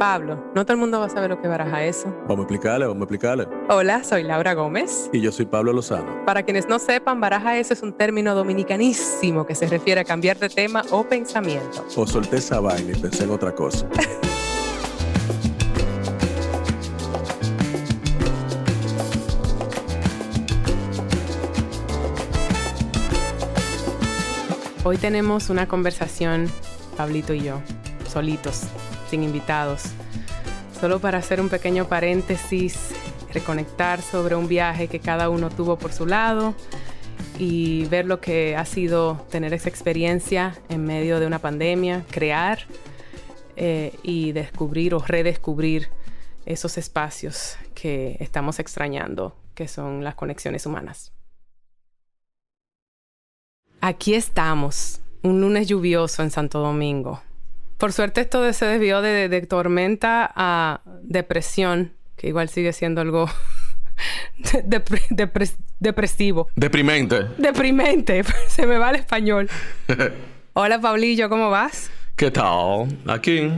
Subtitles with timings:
[0.00, 2.08] Pablo, no todo el mundo va a saber lo que baraja eso.
[2.26, 3.46] Vamos a explicarle, vamos a explicarle.
[3.68, 5.10] Hola, soy Laura Gómez.
[5.12, 6.24] Y yo soy Pablo Lozano.
[6.24, 10.38] Para quienes no sepan, baraja eso es un término dominicanísimo que se refiere a cambiar
[10.38, 11.84] de tema o pensamiento.
[11.94, 13.86] O solté esa vaina y pensé en otra cosa.
[24.82, 26.46] Hoy tenemos una conversación,
[26.96, 27.60] Pablito y yo,
[28.08, 28.62] solitos,
[29.10, 29.82] sin invitados.
[30.80, 32.90] Solo para hacer un pequeño paréntesis,
[33.34, 36.54] reconectar sobre un viaje que cada uno tuvo por su lado
[37.38, 42.60] y ver lo que ha sido tener esa experiencia en medio de una pandemia, crear
[43.56, 45.88] eh, y descubrir o redescubrir
[46.46, 51.12] esos espacios que estamos extrañando, que son las conexiones humanas.
[53.80, 57.22] Aquí estamos, un lunes lluvioso en Santo Domingo.
[57.80, 63.26] Por suerte esto se desvió de, tormenta a depresión, que igual sigue siendo algo
[65.80, 66.48] depresivo.
[66.56, 67.28] Deprimente.
[67.38, 69.48] Deprimente, se me va el español.
[70.52, 71.90] Hola Pablillo, ¿cómo vas?
[72.16, 72.98] ¿Qué tal?
[73.06, 73.50] Aquí.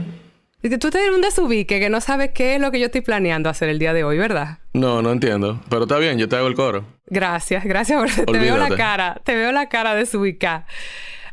[0.79, 3.67] Tú te un desubique que no sabes qué es lo que yo estoy planeando hacer
[3.67, 4.59] el día de hoy, ¿verdad?
[4.71, 5.59] No, no entiendo.
[5.69, 6.85] Pero está bien, yo te hago el coro.
[7.07, 8.25] Gracias, gracias por...
[8.25, 10.05] Te veo la cara, te veo la cara de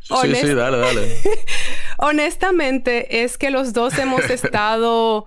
[0.01, 1.17] Sí, sí, dale, dale.
[1.99, 5.27] Honestamente, es que los dos hemos estado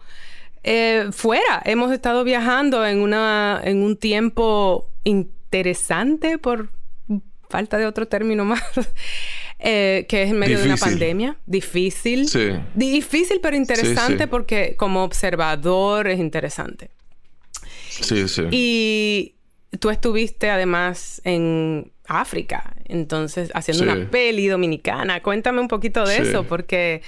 [0.64, 6.70] eh, fuera, hemos estado viajando en, una, en un tiempo interesante, por
[7.50, 8.64] falta de otro término más,
[9.60, 11.38] eh, que es en medio de una pandemia.
[11.46, 12.28] Difícil.
[12.28, 12.50] Sí.
[12.74, 16.90] Difícil, pero interesante porque como observador es interesante.
[17.90, 18.44] Sí, sí.
[18.50, 19.36] Y
[19.80, 25.22] tú estuviste además en África, entonces haciendo una peli dominicana.
[25.22, 27.02] Cuéntame un poquito de eso, porque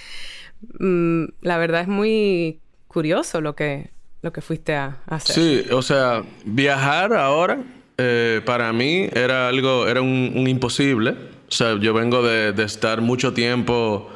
[0.79, 5.35] mm, la verdad es muy curioso lo que, lo que fuiste a, hacer.
[5.35, 7.61] Sí, o sea, viajar ahora
[7.97, 11.11] eh, para mí era algo, era un, imposible.
[11.47, 14.09] O sea, yo vengo de, estar mucho tiempo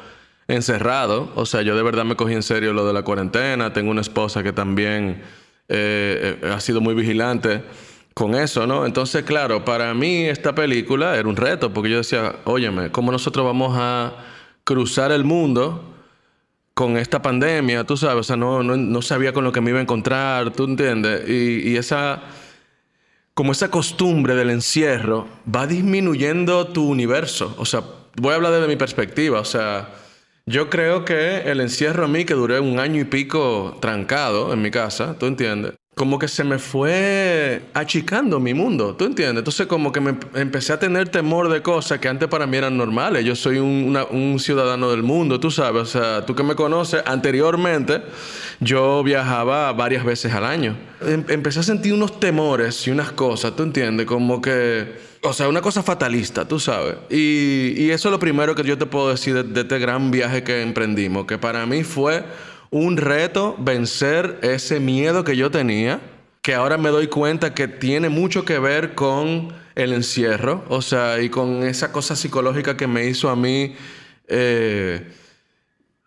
[0.48, 1.30] encerrado.
[1.34, 3.72] O sea, yo de verdad me cogí en serio lo de la cuarentena.
[3.72, 5.22] Tengo una esposa que también
[5.68, 7.62] eh, eh, ha sido muy vigilante
[8.20, 8.84] con eso, ¿no?
[8.84, 13.46] Entonces, claro, para mí esta película era un reto, porque yo decía, óyeme, ¿cómo nosotros
[13.46, 14.12] vamos a
[14.62, 15.94] cruzar el mundo
[16.74, 17.84] con esta pandemia?
[17.84, 20.64] Tú sabes, o sea, no, no, sabía con lo que me iba a encontrar, ¿tú
[20.64, 21.26] entiendes?
[21.30, 22.20] Y, y, esa,
[23.32, 27.54] como esa costumbre del encierro va disminuyendo tu universo.
[27.56, 27.82] O sea,
[28.16, 29.94] voy a hablar desde mi perspectiva, o sea...
[30.46, 34.60] Yo creo que el encierro a mí, que duré un año y pico trancado en
[34.60, 35.79] mi casa, ¿tú entiendes?
[36.00, 39.40] Como que se me fue achicando mi mundo, ¿tú entiendes?
[39.40, 42.78] Entonces como que me empecé a tener temor de cosas que antes para mí eran
[42.78, 43.22] normales.
[43.22, 48.00] Yo soy un, ciudadano del mundo, tú sabes, o sea, tú que me conoces, anteriormente
[48.60, 50.74] yo viajaba varias veces al año.
[51.02, 54.06] Em, empecé a sentir unos temores y unas cosas, ¿tú entiendes?
[54.06, 55.10] Como que...
[55.22, 56.94] O sea, una cosa fatalista, tú sabes.
[57.10, 60.62] Y, eso es lo primero que yo te puedo decir de este gran viaje que
[60.62, 62.24] emprendimos, que para mí fue
[62.70, 66.00] un reto vencer ese miedo que yo tenía,
[66.42, 71.20] que ahora me doy cuenta que tiene mucho que ver con el encierro, o sea,
[71.20, 73.74] y con esa cosa psicológica que me hizo a mí
[74.28, 75.12] eh,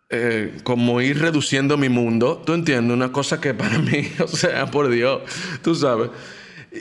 [0.09, 2.93] eh, como ir reduciendo mi mundo, ¿tú entiendes?
[2.93, 5.21] Una cosa que para mí, o sea, por Dios,
[5.61, 6.09] tú sabes.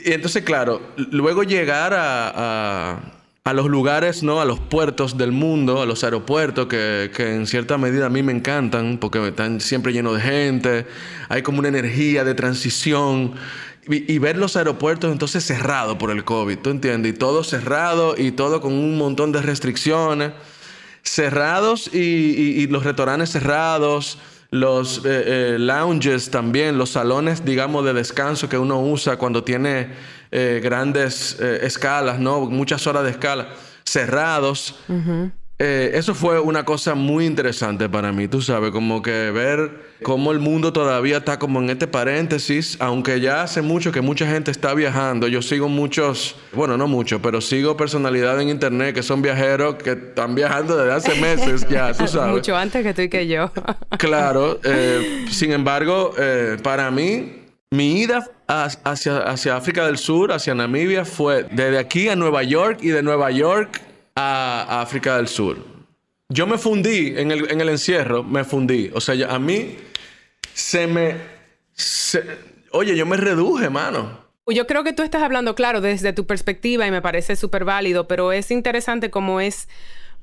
[0.05, 3.12] Y entonces, claro, luego llegar a a
[3.51, 4.39] los lugares, ¿no?
[4.39, 8.31] A los puertos del mundo, a los aeropuertos, que, en cierta medida a mí me
[8.31, 10.87] encantan, porque están siempre llenos de gente,
[11.27, 13.33] hay como una energía de transición.
[13.85, 17.13] Y, ver los aeropuertos entonces cerrados por el COVID, ¿tú entiendes?
[17.13, 20.31] Y todo cerrado y todo con un montón de restricciones.
[21.01, 24.19] Cerrados y, los restaurantes cerrados,
[24.53, 29.89] los eh, eh, lounges también, los salones, digamos, de descanso que uno usa cuando tiene
[30.29, 32.41] eh, grandes eh, escalas, ¿no?
[32.41, 33.49] Muchas horas de escala,
[33.83, 34.75] cerrados.
[35.65, 40.33] Eh, eso fue una cosa muy interesante para mí, tú sabes, como que ver cómo
[40.33, 44.51] el mundo todavía está como en este paréntesis, aunque ya hace mucho que mucha gente
[44.51, 45.29] está viajando.
[45.29, 49.91] Yo sigo muchos, bueno, no mucho, pero sigo personalidades en internet que son viajeros que
[49.91, 52.33] están viajando desde hace meses ya, tú sabes.
[52.33, 53.49] mucho antes que tú y que yo.
[53.97, 54.59] claro,
[55.31, 56.13] sin embargo,
[56.61, 62.17] para mí mi ida hacia, hacia África del Sur, hacia Namibia, fue desde aquí a
[62.17, 63.81] Nueva York y de Nueva York
[64.15, 65.57] a, África del Sur.
[66.29, 68.91] Yo me fundí en el, en el encierro, me fundí.
[68.93, 69.77] O sea, a mí
[70.53, 71.15] se me...
[72.71, 74.23] oye, yo me reduje, mano.
[74.47, 78.07] Yo creo que tú estás hablando, claro, desde tu perspectiva y me parece súper válido,
[78.07, 79.69] pero es interesante como es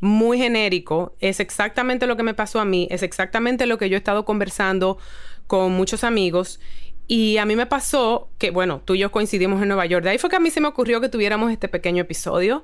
[0.00, 1.16] muy genérico.
[1.20, 4.24] Es exactamente lo que me pasó a mí, es exactamente lo que yo he estado
[4.24, 4.98] conversando
[5.46, 6.60] con muchos amigos.
[7.06, 10.04] Y a mí me pasó que, bueno, tú y yo coincidimos en Nueva York.
[10.04, 12.62] De ahí fue que a mí se me ocurrió que tuviéramos este pequeño episodio,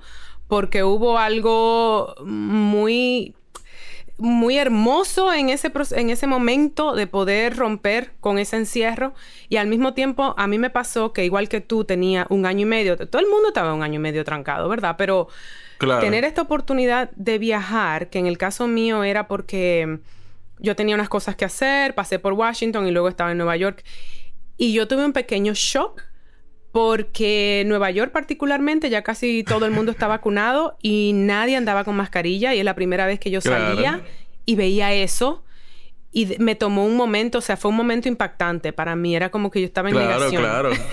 [0.48, 3.34] porque hubo algo muy
[4.18, 9.12] muy hermoso en ese, en ese momento de poder romper con ese encierro
[9.50, 12.62] y al mismo tiempo a mí me pasó que igual que tú tenía un año
[12.62, 14.94] y medio, todo el mundo estaba un año y medio trancado, ¿verdad?
[14.96, 15.28] Pero
[15.78, 19.98] tener esta oportunidad de viajar, que en el caso mío era porque
[20.58, 23.84] yo tenía unas cosas que hacer, pasé por Washington y luego estaba en Nueva York
[24.56, 26.02] y yo tuve un pequeño shock
[26.76, 31.96] porque Nueva York particularmente ya casi todo el mundo está vacunado y nadie andaba con
[31.96, 34.02] mascarilla y es la primera vez que yo salía
[34.44, 35.42] y veía eso
[36.12, 39.50] y me tomó un momento, o sea, fue un momento impactante para mí, era como
[39.50, 40.42] que yo estaba en negación.
[40.42, 40.84] Claro, claro.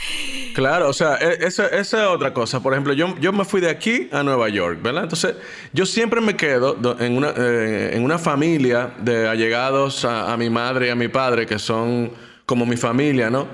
[0.56, 2.60] claro, o sea, e, esa, es otra cosa.
[2.60, 5.04] Por ejemplo, yo, yo me fui de aquí a Nueva York, ¿verdad?
[5.04, 5.36] Entonces,
[5.72, 10.50] yo siempre me quedo en una, eh, en una familia de allegados a, a mi
[10.50, 12.10] madre y a mi padre, que son
[12.44, 13.46] como mi familia, ¿no?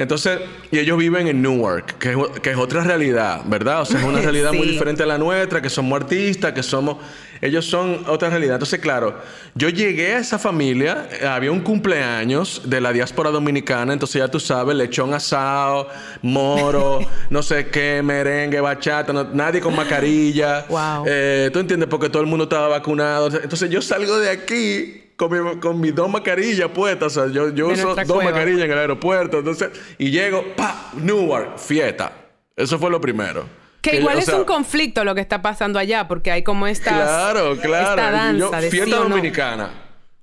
[0.00, 3.82] Entonces, y ellos viven en Newark, que es, que es otra realidad, ¿verdad?
[3.82, 6.96] O sea, es una realidad muy diferente a la nuestra, que somos artistas, que somos...
[7.42, 8.54] Ellos son otra realidad.
[8.54, 9.20] Entonces, claro,
[9.54, 14.40] yo llegué a esa familia, había un cumpleaños de la diáspora dominicana, entonces ya tú
[14.40, 15.88] sabes, lechón asado,
[16.22, 17.00] moro,
[17.30, 20.64] no sé qué, merengue, bachata, nadie con mascarilla.
[20.70, 21.04] Wow.
[21.06, 21.90] Eh, ¿Tú entiendes?
[21.90, 23.26] Porque todo el mundo estaba vacunado.
[23.26, 27.16] Entonces yo salgo de aquí con, mis dos mascarillas puestas.
[27.16, 29.38] O sea, yo, yo uso dos mascarillas en el aeropuerto.
[29.38, 32.12] Entonces, y llego, pa, Newark, fiesta.
[32.56, 33.44] Eso fue lo primero.
[33.82, 37.56] Que, igual es un conflicto lo que está pasando allá, porque hay como esta Claro,
[37.56, 37.90] claro.
[37.90, 39.70] Esta danza yo, fiesta dominicana.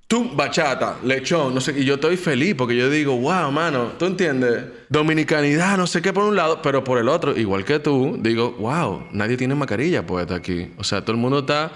[0.06, 4.06] Tú, bachata, lechón, no sé, y yo estoy feliz porque yo digo, wow, mano, tú
[4.06, 8.16] entiendes, dominicanidad, no sé qué por un lado, pero por el otro, igual que tú,
[8.18, 10.72] digo, wow, nadie tiene mascarilla puesta aquí.
[10.78, 11.70] O sea, todo el mundo está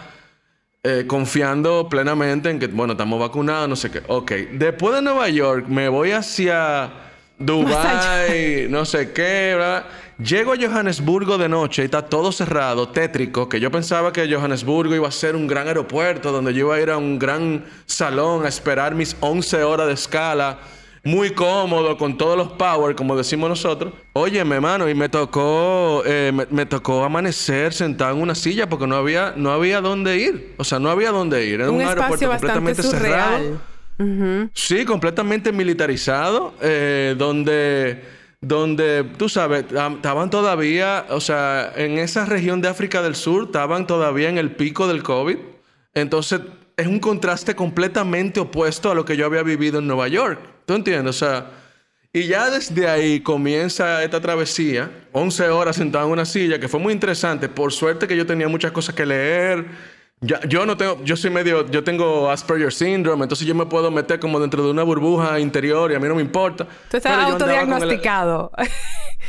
[0.85, 4.03] eh, confiando plenamente en que, bueno, estamos vacunados, no sé qué.
[4.09, 6.91] Ok, después de Nueva York me voy hacia
[7.39, 9.85] Dubai, no sé qué, ¿verdad?
[10.19, 14.97] Llego a Johannesburgo de noche y está todo cerrado, tétrico, que yo pensaba que Johannesburgo
[14.97, 18.45] iba a ser un gran aeropuerto donde yo iba a ir a un gran salón
[18.45, 20.59] a esperar mis 11 horas de escala
[21.05, 23.93] muy cómodo, con todos los power, como decimos nosotros.
[24.13, 28.97] Óyeme, mano, y me tocó, eh, me, tocó amanecer sentado en una silla porque no
[28.97, 30.55] había, no había dónde ir.
[30.59, 31.61] O sea, no había dónde ir.
[31.61, 33.61] Era un, aeropuerto completamente cerrado.
[34.55, 38.03] Sí, completamente militarizado, eh, donde,
[38.41, 43.87] donde, tú sabes, estaban todavía, o sea, en esa región de África del Sur, estaban
[43.87, 45.37] todavía en el pico del COVID.
[45.95, 46.41] Entonces,
[46.77, 50.52] es un contraste completamente opuesto a lo que yo había vivido en Nueva York.
[50.73, 51.17] ¿Tú entiendes?
[51.17, 51.51] O sea,
[52.15, 56.81] y ya desde ahí comienza esta travesía, 11 horas sentado en una silla, que fue
[56.81, 57.47] muy interesante.
[57.47, 59.67] Por suerte que yo tenía muchas cosas que leer.
[60.23, 64.19] yo no tengo, yo soy medio, yo tengo Asperger syndrome, entonces yo me puedo meter
[64.19, 66.67] como dentro de una burbuja interior y a mí no me importa.
[66.91, 68.51] Tú estás autodiagnosticado.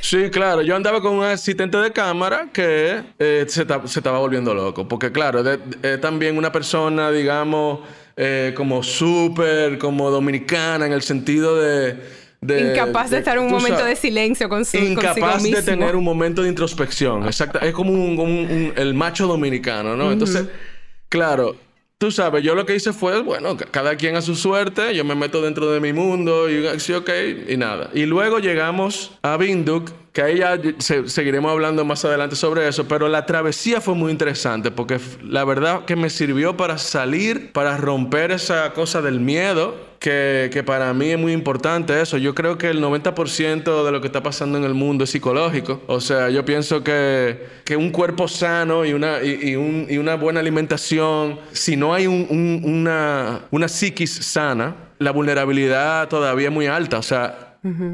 [0.01, 0.61] Sí, claro.
[0.63, 4.85] Yo andaba con un asistente de cámara que eh, se, estaba volviendo loco.
[4.85, 7.79] Porque, claro, es también una persona, digamos,
[8.15, 11.98] eh, como súper, como dominicana, en el sentido de...
[12.42, 16.44] incapaz de, estar en un momento de silencio con su Incapaz de tener un momento
[16.44, 17.25] de introspección.
[17.25, 17.60] Exacto.
[17.60, 20.12] Es como un, el macho dominicano, ¿no?
[20.12, 20.45] Entonces,
[21.10, 21.55] claro,
[22.03, 25.15] tú sabes, yo lo que hice fue, bueno, cada quien a su suerte, yo me
[25.15, 27.10] meto dentro de mi mundo y sí, ok,
[27.48, 27.91] y nada.
[27.93, 33.07] Y luego llegamos a Binduk, que ahí ya seguiremos hablando más adelante sobre eso, pero
[33.07, 38.31] la travesía fue muy interesante porque la verdad que me sirvió para salir, para romper
[38.31, 42.17] esa cosa del miedo, que, para mí es muy importante eso.
[42.17, 45.81] Yo creo que el 90% de lo que está pasando en el mundo es psicológico.
[45.88, 50.15] O sea, yo pienso que, que un cuerpo sano y una, y, un, y una
[50.15, 56.67] buena alimentación, si no hay un, una, una psiquis sana, la vulnerabilidad todavía es muy
[56.67, 56.98] alta.
[56.98, 57.42] O sea,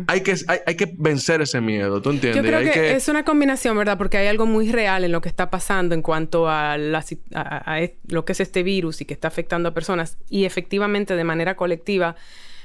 [0.08, 0.36] hay, que,
[0.66, 2.44] hay, que vencer ese miedo, ¿tú entiendes?
[2.44, 3.98] Yo creo que, es una combinación, ¿verdad?
[3.98, 8.32] Porque hay algo muy real en lo que está pasando en cuanto a, lo que
[8.32, 10.18] es este virus y que está afectando a personas.
[10.30, 12.16] Y efectivamente, de manera colectiva,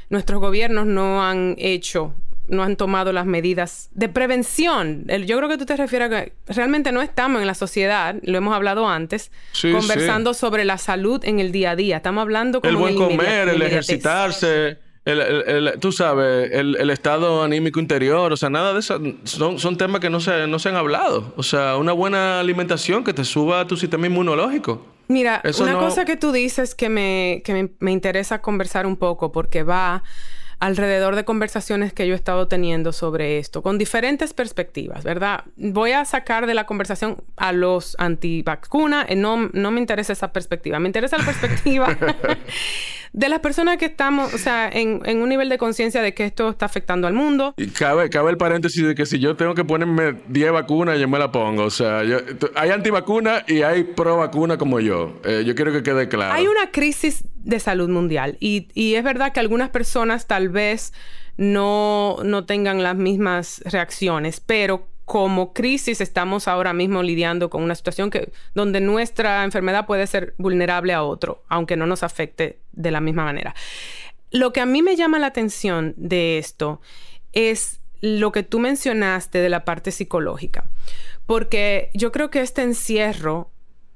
[0.09, 2.15] nuestros gobiernos no han hecho
[2.47, 5.07] no han tomado las medidas de prevención.
[5.27, 8.37] yo creo que tú te refieres a que realmente no estamos en la sociedad, lo
[8.37, 9.31] hemos hablado antes,
[9.63, 11.97] conversando sobre la salud en el día a día.
[11.97, 17.79] Estamos hablando como el buen comer, el ejercitarse, el, el, tú sabes, el, estado anímico
[17.79, 20.77] interior, o sea, nada de eso, son, son temas que no se, no se han
[20.77, 21.35] hablado.
[21.37, 24.87] O sea, una buena alimentación que te suba a tu sistema inmunológico.
[25.09, 29.33] Mira, una cosa que tú dices que, me, que me, me interesa conversar un poco
[29.33, 30.03] porque va
[30.61, 35.45] alrededor de conversaciones que yo he estado teniendo sobre esto, con diferentes perspectivas, ¿verdad?
[35.57, 40.33] Voy a sacar de la conversación a los antivacunas, eh, no, no me interesa esa
[40.33, 41.95] perspectiva, me interesa la perspectiva
[43.15, 46.51] de las personas que estamos, o sea, en, un nivel de conciencia de que esto
[46.51, 47.55] está afectando al mundo.
[47.57, 51.07] Y cabe, cabe el paréntesis de que si yo tengo que ponerme 10 vacunas, yo
[51.07, 52.01] me la pongo, o sea,
[52.57, 56.35] hay antivacunas y hay pro vacuna como yo, eh, yo quiero que quede claro.
[56.35, 60.93] Hay una crisis de salud mundial y, y es verdad que algunas personas tal vez
[61.37, 67.75] no, no tengan las mismas reacciones, pero como crisis estamos ahora mismo lidiando con una
[67.75, 72.91] situación que, donde nuestra enfermedad puede ser vulnerable a otro, aunque no nos afecte de
[72.91, 73.55] la misma manera.
[74.31, 76.81] Lo que a mí me llama la atención de esto
[77.33, 80.65] es lo que tú mencionaste de la parte psicológica,
[81.27, 83.51] porque yo creo que este encierro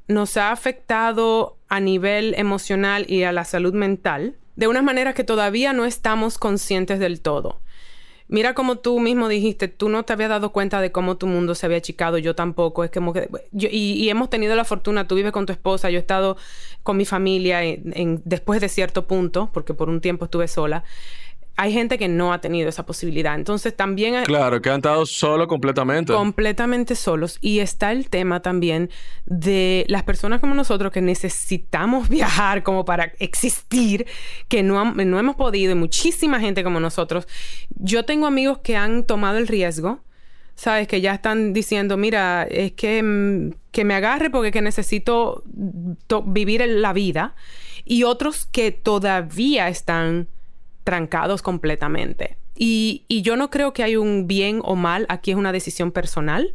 [0.06, 5.24] nos ha afectado a nivel emocional y a la salud mental de una manera que
[5.24, 7.60] todavía no estamos conscientes del todo.
[8.28, 11.54] Mira como tú mismo dijiste, tú no te habías dado cuenta de cómo tu mundo
[11.54, 12.84] se había achicado, yo tampoco.
[12.84, 13.00] Es que
[13.52, 16.36] y, hemos tenido la fortuna, tú vives con tu esposa, yo he estado
[16.82, 17.60] con mi familia
[18.24, 20.84] después de cierto punto, porque por un tiempo estuve sola
[21.60, 23.34] hay gente que no ha tenido esa posibilidad.
[23.34, 24.22] Entonces también...
[24.24, 26.12] Claro, que han estado solos completamente.
[26.12, 27.36] Completamente solos.
[27.40, 28.90] Y está el tema también
[29.26, 34.06] de las personas como nosotros que necesitamos viajar como para existir,
[34.46, 37.26] que no, no hemos podido, y muchísima gente como nosotros.
[37.70, 39.98] Yo tengo amigos que han tomado el riesgo,
[40.54, 40.86] ¿sabes?
[40.86, 45.42] Que ya están diciendo, mira, es que, mm, que me agarre porque que necesito
[46.24, 47.34] vivir la vida.
[47.84, 50.28] Y otros que todavía están
[50.88, 52.38] trancados completamente.
[52.56, 56.54] Y, yo no creo que hay un bien o mal, aquí es una decisión personal.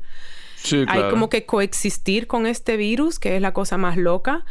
[0.88, 4.44] Hay como que coexistir con este virus, que es la cosa más loca,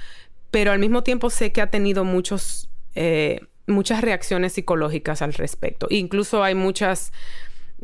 [0.52, 5.88] pero al mismo tiempo sé que ha tenido muchos, eh, muchas reacciones psicológicas al respecto.
[5.90, 7.12] Incluso hay muchas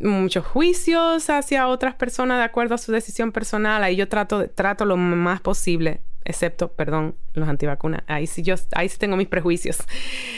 [0.00, 3.82] muchos juicios hacia otras personas de acuerdo a su decisión personal.
[3.82, 8.02] Ahí yo trato, trato lo más posible excepto, perdón, los antivacunas.
[8.06, 9.78] Ahí sí yo, ahí sí tengo mis prejuicios.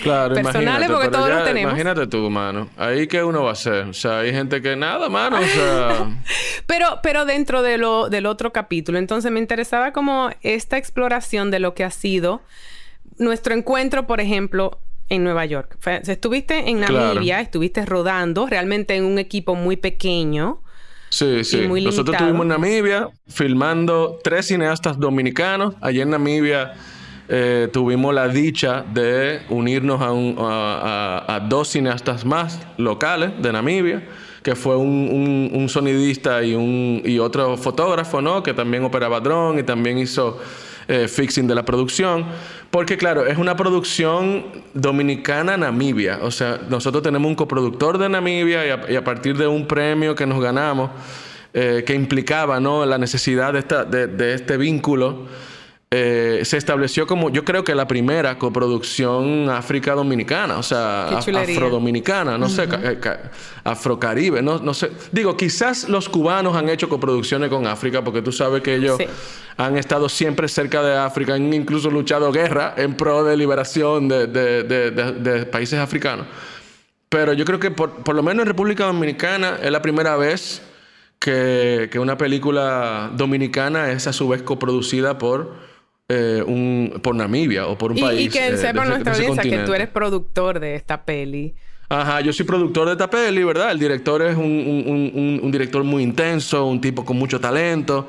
[0.03, 1.73] Claro, personales porque todos los tenemos.
[1.73, 2.69] Imagínate tú, mano.
[2.77, 3.87] Ahí qué uno va a hacer.
[3.87, 5.39] O sea, hay gente que nada, mano.
[5.39, 6.11] O sea.
[6.67, 11.59] pero, pero dentro de lo, del otro capítulo, entonces me interesaba como esta exploración de
[11.59, 12.43] lo que ha sido
[13.19, 15.77] nuestro encuentro, por ejemplo, en Nueva York.
[16.07, 20.63] estuviste en Namibia, estuviste rodando realmente en un equipo muy pequeño.
[21.11, 21.69] Sí, sí.
[21.69, 25.75] Nosotros estuvimos en Namibia filmando tres cineastas dominicanos.
[25.81, 26.75] Allí en Namibia
[27.29, 34.03] eh, tuvimos la dicha de unirnos a, dos cineastas más locales de Namibia,
[34.43, 38.43] que fue un, sonidista y, un, y otro fotógrafo, ¿no?
[38.43, 40.39] Que también operaba dron y también hizo
[40.91, 42.27] eh, fixing de la producción.
[42.73, 46.19] Porque claro, es una producción dominicana-Namibia.
[46.23, 50.27] O sea, nosotros tenemos un coproductor de Namibia y a, partir de un premio que
[50.27, 50.91] nos ganamos,
[51.55, 52.85] eh, que implicaba ¿no?
[52.85, 55.27] la necesidad de, esta, de este vínculo
[55.93, 62.39] eh, se estableció como, yo creo que la primera coproducción África Dominicana, o sea, afrodominicana,
[62.39, 62.69] no sé,
[63.65, 64.93] afrocaribe, no, no sé.
[65.11, 69.01] Digo, quizás los cubanos han hecho coproducciones con África, porque tú sabes que ellos
[69.57, 75.49] han estado siempre cerca de África, han incluso luchado guerra en pro de liberación de,
[75.51, 76.27] países africanos.
[77.09, 80.63] Pero yo creo que por, por, lo menos en República Dominicana es la primera vez
[81.19, 85.69] que, que una película dominicana es a su vez coproducida por
[86.13, 88.27] eh, un, por Namibia o por un país.
[88.27, 91.55] Y que eh, sepa nuestra audiencia que tú eres productor de esta peli.
[91.89, 93.71] Ajá, yo soy productor de esta peli, ¿verdad?
[93.71, 98.09] El director es un, director muy intenso, un tipo con mucho talento.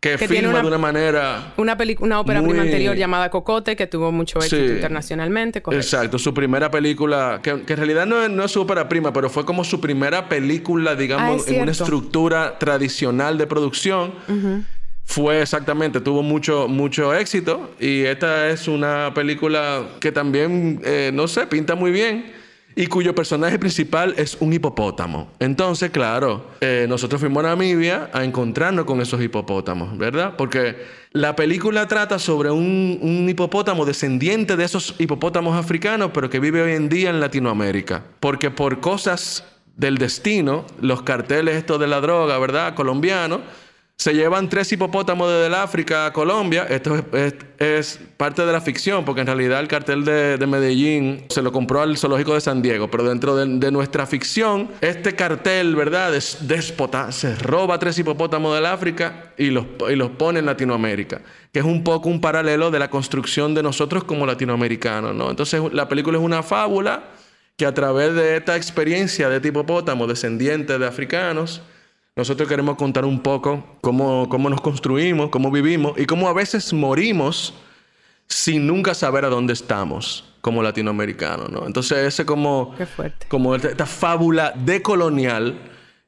[0.00, 1.52] Que, filma de una manera.
[1.56, 5.62] Una, una ópera prima anterior llamada Cocote, que tuvo mucho éxito internacionalmente.
[5.70, 9.30] Exacto, su primera película, que, en realidad no es, no es, su ópera prima, pero
[9.30, 14.14] fue como su primera película, digamos, ah, en una estructura tradicional de producción
[15.10, 21.26] fue exactamente, tuvo mucho, mucho éxito y esta es una película que también, eh, no
[21.26, 22.32] sé, pinta muy bien
[22.76, 25.32] y cuyo personaje principal es un hipopótamo.
[25.40, 30.34] Entonces, claro, eh, nosotros fuimos a Namibia a encontrarnos con esos hipopótamos, ¿verdad?
[30.38, 30.76] Porque
[31.10, 36.62] la película trata sobre un, un, hipopótamo descendiente de esos hipopótamos africanos, pero que vive
[36.62, 38.04] hoy en día en Latinoamérica.
[38.20, 39.42] Porque por cosas
[39.76, 42.76] del destino, los carteles estos de la droga, ¿verdad?
[42.76, 43.40] Colombianos,
[44.00, 46.66] se llevan tres hipopótamos desde el África a Colombia.
[46.70, 47.04] Esto
[47.58, 51.82] es, parte de la ficción, porque en realidad el cartel de, Medellín se lo compró
[51.82, 52.90] al zoológico de San Diego.
[52.90, 56.14] Pero dentro de, nuestra ficción, este cartel, ¿verdad?
[56.14, 59.66] Es déspota, se roba tres hipopótamos del África y los,
[60.16, 61.20] pone en Latinoamérica.
[61.52, 65.28] Que es un poco un paralelo de la construcción de nosotros como latinoamericanos, ¿no?
[65.28, 67.02] Entonces la película es una fábula
[67.58, 71.60] que a través de esta experiencia de tipo hipopótamo, descendiente de africanos,
[72.16, 76.72] nosotros queremos contar un poco cómo, cómo nos construimos, cómo vivimos y cómo a veces
[76.72, 77.54] morimos
[78.26, 81.66] sin nunca saber a dónde estamos como latinoamericanos, ¿no?
[81.66, 82.74] Entonces, ese como,
[83.28, 85.58] como esta fábula decolonial,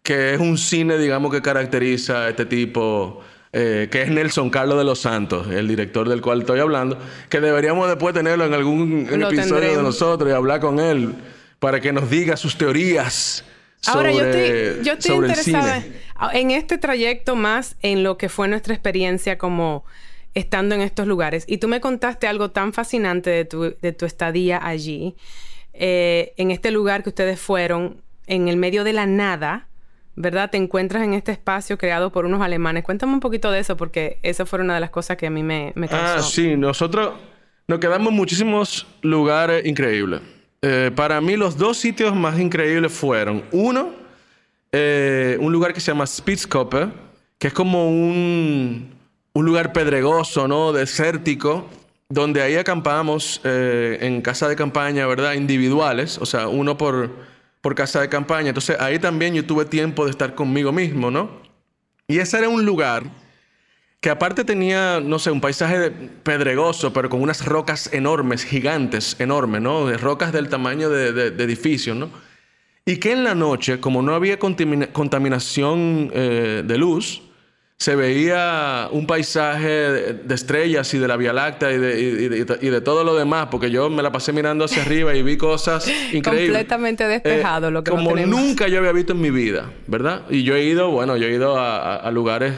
[0.03, 3.21] que es un cine, digamos, que caracteriza a este tipo,
[3.53, 7.41] eh, que es Nelson Carlos de los Santos, el director del cual estoy hablando, que
[7.41, 11.15] deberíamos después tenerlo en algún episodio de nosotros y hablar con él
[11.59, 13.45] para que nos diga sus teorías.
[13.87, 15.85] Ahora, yo estoy, yo estoy interesada
[16.33, 19.85] en este trayecto más en lo que fue nuestra experiencia como
[20.35, 21.45] estando en estos lugares.
[21.47, 25.17] Y tú me contaste algo tan fascinante de tu, de tu estadía allí,
[25.75, 29.67] eh, en este lugar que ustedes fueron, en el medio de la nada,
[30.15, 30.51] ¿verdad?
[30.51, 32.85] Te encuentras en este espacio creado por unos alemanes.
[32.85, 35.43] Cuéntame un poquito de eso, porque esa fue una de las cosas que a mí
[35.43, 36.19] me, me causó.
[36.19, 37.15] Ah, sí, nosotros
[37.67, 40.21] nos quedamos en muchísimos lugares increíbles.
[40.63, 43.91] Eh, para mí los dos sitios más increíbles fueron, uno,
[44.71, 46.89] eh, un lugar que se llama Spitzkoppe,
[47.39, 48.93] que es como un
[49.35, 50.73] un lugar pedregoso, ¿no?
[50.73, 51.69] Desértico,
[52.09, 55.35] donde ahí acampamos eh, en casa de campaña, ¿verdad?
[55.35, 57.11] Individuales, o sea, uno por,
[57.61, 58.49] por casa de campaña.
[58.49, 61.31] Entonces ahí también yo tuve tiempo de estar conmigo mismo, ¿no?
[62.07, 63.05] Y ese era un lugar
[64.03, 69.63] que aparte tenía, no sé, un paisaje pedregoso, pero con unas rocas enormes, gigantes, enormes,
[69.63, 69.87] ¿no?
[69.87, 72.11] De rocas del tamaño de, edificios, ¿no?
[72.85, 77.23] Y que en la noche, como no había contaminación eh, de luz,
[77.83, 83.17] se veía un paisaje de estrellas y de la Vía Láctea y de, todo lo
[83.17, 86.51] demás, porque yo me la pasé mirando hacia arriba y vi cosas increíbles.
[86.51, 90.23] Completamente despejado lo que Como nunca yo había visto en mi vida, ¿verdad?
[90.31, 92.55] Y yo he ido, bueno, yo he ido a, lugares,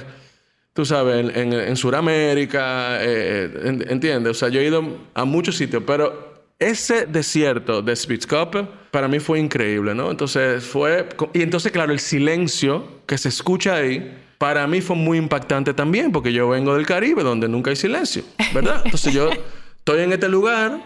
[0.75, 4.33] tú sabes, en, en, Sudamérica, eh, eh, ¿entiendes?
[4.33, 9.21] O sea, yo he ido a muchos sitios, pero ese desierto de Spitzkoppe para mí
[9.21, 10.11] fue increíble, ¿no?
[10.11, 11.09] Entonces fue...
[11.33, 16.11] Y entonces, claro, el silencio que se escucha ahí para mí fue muy impactante también,
[16.11, 18.83] porque yo vengo del Caribe, donde nunca hay silencio, ¿verdad?
[18.85, 19.31] Entonces yo
[19.79, 20.81] estoy en este lugar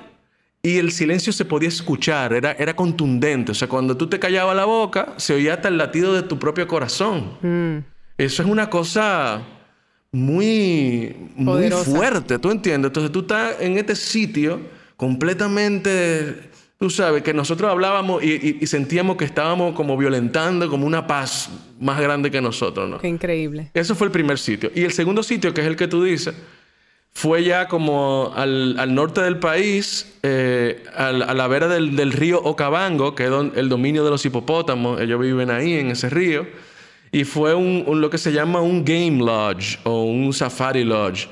[0.63, 3.53] y el silencio se podía escuchar, era, era contundente.
[3.53, 6.39] O sea, cuando tú te callabas la boca, se oía hasta el latido de tu
[6.39, 7.39] propio corazón.
[7.41, 7.79] Mm.
[8.19, 9.43] Eso es una cosa
[10.13, 12.89] muy, muy fuerte, ¿tú entiendes?
[12.89, 14.61] Entonces tú estás en este sitio
[14.97, 21.51] completamente Tú sabes que nosotros hablábamos y, sentíamos que estábamos como violentando como una paz
[21.81, 22.99] más grande que nosotros, ¿no?
[22.99, 23.73] Qué increíble.
[23.75, 24.71] Eso fue el primer sitio.
[24.73, 26.37] Y el segundo sitio, que es el que tú dices,
[27.11, 33.25] fue ya como al, norte del país, eh, a la vera del, río Okavango, que
[33.25, 35.01] es el dominio de los hipopótamos.
[35.01, 36.47] Ellos viven ahí, en ese río.
[37.11, 41.29] Y fue un, lo que se llama un game lodge o un safari lodge,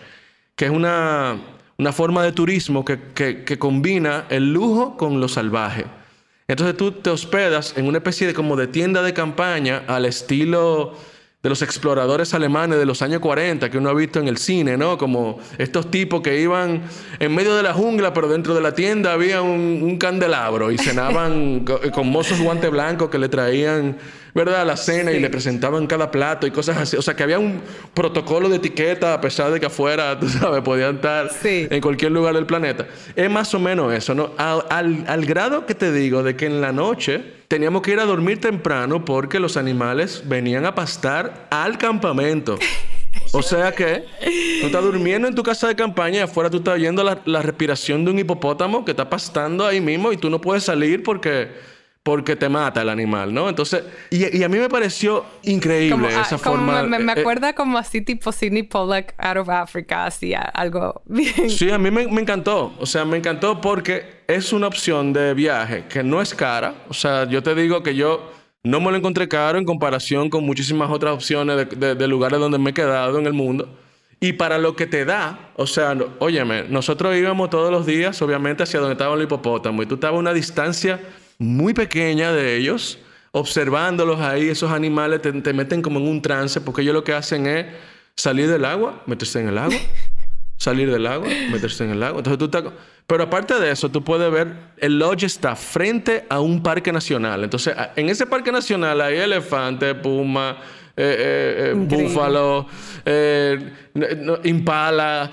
[0.54, 1.38] que es una
[1.78, 5.84] una forma de turismo que, combina el lujo con lo salvaje.
[6.48, 10.94] Entonces tú te hospedas en una especie de como de tienda de campaña al estilo
[11.42, 14.76] de los exploradores alemanes de los años 40 que uno ha visto en el cine,
[14.76, 14.96] ¿no?
[14.96, 16.82] Como estos tipos que iban
[17.18, 21.64] en medio de la jungla, pero dentro de la tienda había un, candelabro y cenaban
[21.92, 23.98] con, mozos guantes blancos que le traían
[24.36, 24.66] ¿verdad?
[24.66, 26.94] La cena y le presentaban cada plato y cosas así.
[26.94, 27.62] O sea, que había un
[27.94, 32.34] protocolo de etiqueta a pesar de que afuera, tú sabes, podían estar en cualquier lugar
[32.34, 32.86] del planeta.
[33.16, 34.32] Es más o menos eso, ¿no?
[34.36, 38.04] Al, al grado que te digo de que en la noche teníamos que ir a
[38.04, 42.58] dormir temprano porque los animales venían a pastar al campamento.
[43.32, 44.04] O sea que
[44.60, 47.40] tú estás durmiendo en tu casa de campaña y afuera tú estás oyendo la, la
[47.40, 51.48] respiración de un hipopótamo que está pastando ahí mismo y tú no puedes salir porque
[52.06, 53.48] porque te mata el animal, ¿no?
[53.48, 56.84] Entonces, y, a mí me pareció increíble ah, esa forma.
[56.84, 61.50] Me, me, eh, acuerda como así tipo Sidney Pollack out of Africa, así algo bien.
[61.50, 62.72] Sí, a mí me, me, encantó.
[62.78, 66.74] O sea, me encantó porque es una opción de viaje que no es cara.
[66.88, 68.30] O sea, yo te digo que yo
[68.62, 72.58] no me lo encontré caro en comparación con muchísimas otras opciones de, de lugares donde
[72.58, 73.68] me he quedado en el mundo.
[74.20, 78.62] Y para lo que te da, o sea, óyeme, nosotros íbamos todos los días, obviamente,
[78.62, 81.00] hacia donde estaba el hipopótamo y tú estabas a una distancia
[81.38, 82.98] muy pequeña de ellos,
[83.32, 87.46] observándolos ahí, esos animales te, meten como en un trance, porque ellos lo que hacen
[87.46, 87.66] es
[88.16, 89.76] salir del agua, meterse en el agua,
[90.56, 92.18] salir del agua, meterse en el agua.
[92.18, 92.72] Entonces tú estás...
[93.06, 97.44] Pero aparte de eso, tú puedes ver, el lodge está frente a un parque nacional.
[97.44, 100.56] Entonces, en ese parque nacional hay elefantes, pumas,
[100.98, 102.66] eh, eh, eh búfalo,
[103.04, 103.58] eh,
[104.44, 105.30] impala.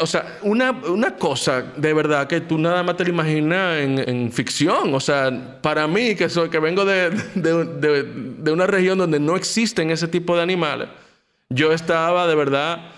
[0.00, 4.30] o sea, una, una, cosa de verdad que tú nada más te lo imaginas en,
[4.30, 4.94] ficción.
[4.94, 9.90] O sea, para mí, que, soy, que vengo de, de, una región donde no existen
[9.90, 10.88] ese tipo de animales,
[11.48, 12.92] yo estaba de verdad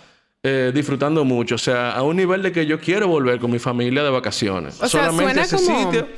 [0.74, 1.54] disfrutando mucho.
[1.54, 4.74] O sea, a un nivel de que yo quiero volver con mi familia de vacaciones.
[4.82, 6.08] O sea, Solamente ese sitio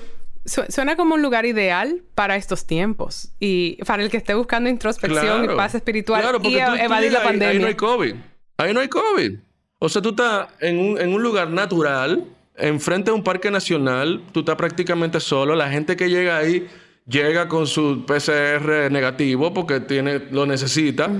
[0.45, 5.45] suena como un lugar ideal para estos tiempos y para el que esté buscando introspección
[5.45, 7.49] y paz espiritual y evadir la pandemia.
[7.49, 8.15] Ahí no hay COVID.
[8.59, 9.33] Ahí no hay COVID.
[9.79, 12.25] O sea, tú estás en un, en un lugar natural,
[12.57, 15.55] enfrente de un parque nacional, tú estás prácticamente solo.
[15.55, 16.67] La gente que llega ahí
[17.07, 21.11] llega con su PCR negativo porque tiene, lo necesita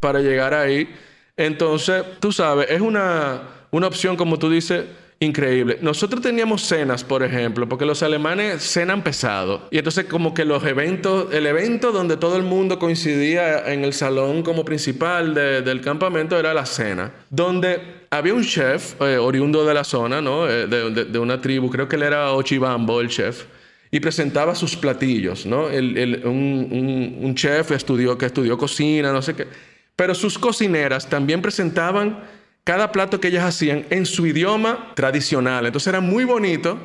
[0.00, 0.88] para llegar ahí.
[1.36, 4.84] Entonces, tú sabes, es una, una opción, como tú dices,
[5.24, 5.78] increíble.
[5.80, 9.68] Nosotros teníamos cenas, por ejemplo, porque los alemanes cenan pesado.
[9.70, 13.92] Y entonces como que los eventos, el evento donde todo el mundo coincidía en el
[13.92, 19.74] salón como principal del campamento era la cena, donde había un chef eh, oriundo de
[19.74, 20.48] la zona, ¿no?
[20.48, 23.44] Eh, de, una tribu, creo que él era Ochibambo, el chef
[23.90, 25.66] y presentaba sus platillos, ¿no?
[25.66, 29.46] un, un, chef estudió, que estudió cocina, no sé qué.
[29.94, 32.18] Pero sus cocineras también presentaban
[32.64, 35.66] cada plato que ellas hacían en su idioma tradicional.
[35.66, 36.78] Entonces era muy bonito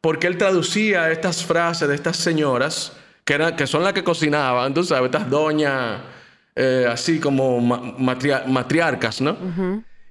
[0.00, 2.92] porque él traducía estas frases de estas señoras,
[3.24, 6.00] que, que son las que cocinaban, tú sabes, estas doñas
[6.56, 9.36] eh, así como matriarcas, ¿no?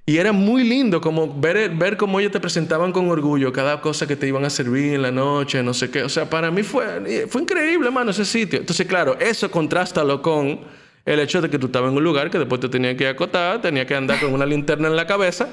[0.06, 4.06] Y era muy lindo como ver, ver cómo ellos te presentaban con orgullo cada cosa
[4.06, 6.02] que te iban a servir en la noche, no sé qué.
[6.02, 8.60] O sea, para mí fue, fue increíble, hermano, ese sitio.
[8.60, 10.60] Entonces, claro, eso contrastalo con
[11.08, 13.62] el hecho de que tú estabas en un lugar que después te tenía que acotar,
[13.62, 15.48] tenía que andar con una linterna en la cabeza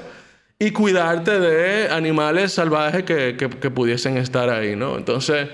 [0.58, 4.98] y cuidarte de animales salvajes que, que, que pudiesen estar ahí, ¿no?
[4.98, 5.48] Entonces,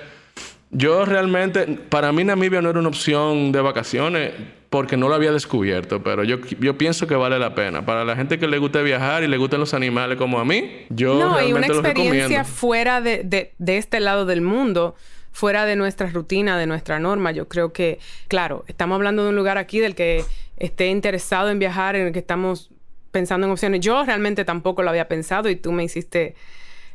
[0.71, 4.33] yo realmente, para mí Namibia no era una opción de vacaciones
[4.71, 7.85] porque no lo había descubierto, pero yo, yo pienso que vale la pena.
[7.85, 10.87] Para la gente que le guste viajar y le gusten los animales como a mí,
[10.89, 14.97] yo no, realmente y una experiencia fuera de, de, de este lado del mundo
[15.33, 17.33] fuera de nuestra rutina, de nuestra norma.
[17.33, 20.25] Yo creo que, claro, estamos hablando de un lugar aquí del que
[20.57, 22.71] esté interesado en viajar, en el que estamos
[23.11, 23.81] pensando en opciones.
[23.81, 26.35] Yo realmente tampoco lo había pensado y tú me hiciste...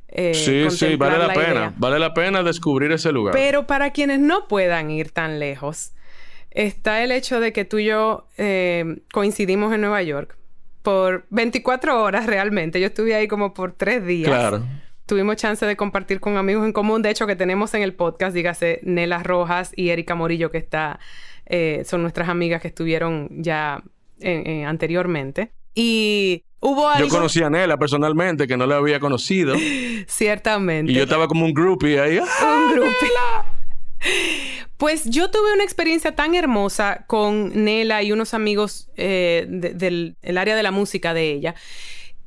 [0.10, 1.74] Eh, sí, sí, vale la, pena.
[1.76, 3.34] Vale la pena descubrir ese lugar.
[3.34, 5.92] Pero para quienes no puedan ir tan lejos,
[6.52, 10.38] está el hecho de que tú y yo eh, coincidimos en Nueva York
[10.82, 12.80] por 24 horas realmente.
[12.80, 14.30] Yo estuve ahí como por tres días.
[14.30, 14.64] Claro
[15.08, 18.36] tuvimos chance de compartir con amigos en común, de hecho, que tenemos en el podcast,
[18.36, 21.00] dígase Nela Rojas y Erika Morillo, que está,
[21.48, 23.84] eh, son nuestras amigas que estuvieron ya
[24.66, 25.52] anteriormente.
[25.74, 27.08] Y hubo algo...
[27.08, 29.56] Yo conocí a Nela personalmente, que no la había conocido.
[30.08, 30.92] Ciertamente.
[30.92, 32.20] Y yo estaba como un groupie ahí.
[32.20, 33.10] Un groupie.
[34.78, 40.56] Pues yo tuve una experiencia tan hermosa con Nela y unos amigos eh, del área
[40.56, 41.56] de la música de ella,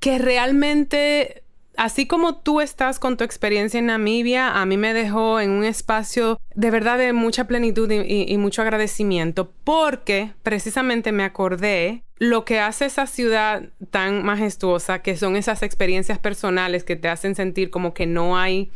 [0.00, 1.44] que realmente
[1.80, 5.64] así como tú estás con tu experiencia en Namibia, a mí me dejó en un
[5.64, 12.60] espacio de verdad de mucha plenitud y, mucho agradecimiento porque precisamente me acordé lo que
[12.60, 17.94] hace esa ciudad tan majestuosa, que son esas experiencias personales que te hacen sentir como
[17.94, 18.70] que no hay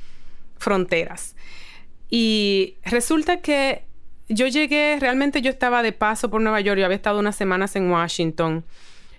[0.57, 1.37] fronteras.
[2.09, 3.85] Y resulta que
[4.31, 7.77] yo llegué, realmente yo estaba de paso por Nueva York, yo había estado unas semanas
[7.77, 8.65] en Washington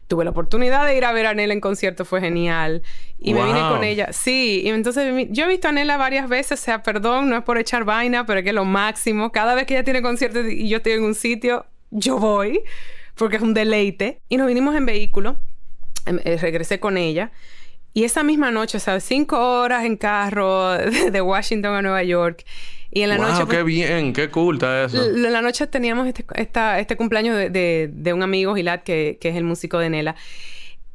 [0.08, 2.84] tuve la oportunidad de ir a ver a Nela en concierto, fue genial.
[3.20, 4.13] Y me vine con ella.
[4.13, 7.44] Sí, y entonces yo he visto a Nela varias veces, o sea, perdón, no es
[7.44, 9.32] por echar vaina, pero es que es lo máximo.
[9.32, 12.62] Cada vez que ella tiene concierto y yo estoy en un sitio, yo voy,
[13.15, 14.22] porque es un deleite.
[14.30, 15.38] Y nos vinimos en vehículo,
[16.06, 17.32] em, eh, regresé con ella.
[17.94, 20.72] Y esa misma noche, o sea, cinco horas en carro
[21.12, 22.44] de Washington a Nueva York.
[22.95, 23.41] Y en la noche...
[23.49, 24.13] qué pues, bien!
[24.13, 25.03] ¡Qué cool está eso!
[25.03, 29.36] En la noche teníamos este, este cumpleaños de, de, un amigo, Gilad, que, que es
[29.36, 30.15] el músico de Nela.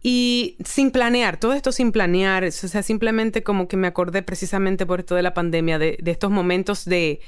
[0.03, 4.87] Y sin planear, todo esto sin planear, o sea, simplemente como que me acordé precisamente
[4.87, 7.21] por esto de la pandemia, de, de estos momentos de...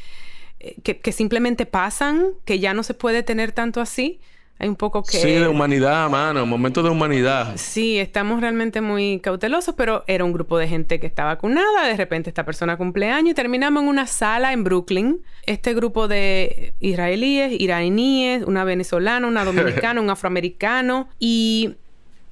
[0.58, 4.20] Eh, que, que, simplemente pasan, que ya no se puede tener tanto así.
[4.62, 5.18] Hay un poco que...
[5.18, 6.46] Sí, de humanidad, mano.
[6.46, 7.54] Momentos de humanidad.
[7.56, 11.88] Sí, estamos realmente muy cautelosos, pero era un grupo de gente que estaba vacunada.
[11.88, 15.20] De repente esta persona cumpleaños y terminamos en una sala en Brooklyn.
[15.46, 21.08] Este grupo de israelíes, iraníes, una venezolana, una dominicana, un afroamericano.
[21.18, 21.74] Y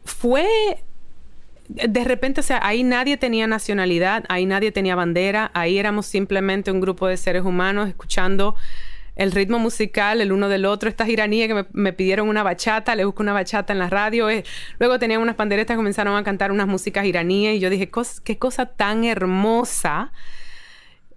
[0.04, 0.46] fue
[1.68, 6.70] de repente, o sea, ahí nadie tenía nacionalidad, ahí nadie tenía bandera, ahí éramos simplemente
[6.70, 8.54] un grupo de seres humanos escuchando
[9.20, 10.88] el ritmo musical el uno del otro.
[10.88, 14.30] Estas iraníes que me, pidieron una bachata, le busco una bachata en la radio.
[14.30, 14.44] Eh.
[14.78, 17.90] Luego tenían unas panderetas comenzaron a cantar unas músicas iraníes y yo dije,
[18.24, 20.10] qué cosa tan hermosa.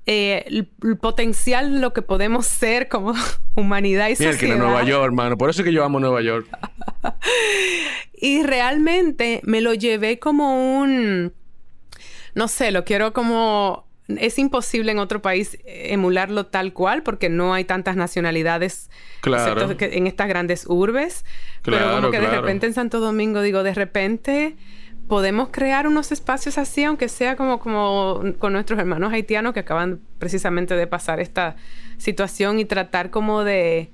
[0.06, 3.14] Eh, el, potencial lo que podemos ser como
[3.56, 4.38] humanidad y sociedad.
[4.38, 5.38] que en Nueva York, hermano.
[5.38, 6.46] Por eso es que yo amo Nueva York.
[8.14, 11.32] y realmente me lo llevé como un...
[12.36, 17.54] No sé, lo quiero como es imposible en otro país emularlo tal cual porque no
[17.54, 18.90] hay tantas nacionalidades
[19.22, 19.76] claro.
[19.80, 21.26] en estas grandes urbes.
[21.64, 24.58] pero como que de repente en Santo Domingo, digo, de repente
[25.08, 30.02] podemos crear unos espacios así, aunque sea como, como con nuestros hermanos haitianos que acaban
[30.20, 31.56] precisamente de pasar esta
[31.98, 33.92] situación y tratar como de...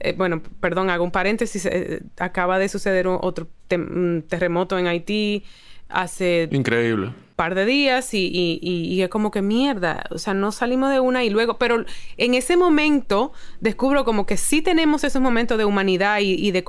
[0.00, 5.44] Eh, bueno, perdón, hago un paréntesis, eh, acaba de suceder otro terremoto en Haití
[5.88, 6.48] hace...
[6.50, 7.08] Increíble.
[7.08, 10.92] Un par de días y, y, y, es como que mierda, o sea, no salimos
[10.92, 11.84] de una y luego, pero
[12.16, 16.62] en ese momento descubro como que sí tenemos esos momentos de humanidad y, de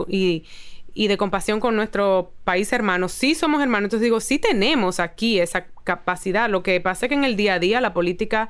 [0.96, 3.10] y de compasión con nuestro país hermano.
[3.10, 6.50] Sí somos hermanos, entonces digo, sí tenemos aquí esa capacidad.
[6.50, 8.50] Lo que pasa es que en el día a día la política